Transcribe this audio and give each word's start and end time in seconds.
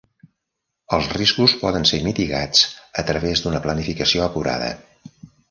Els 0.95 1.09
riscos 1.17 1.53
poden 1.63 1.85
ser 1.89 1.99
mitigats 2.07 2.65
a 3.03 3.05
través 3.11 3.45
d'una 3.45 3.61
planificació 3.69 4.27
acurada. 4.31 4.73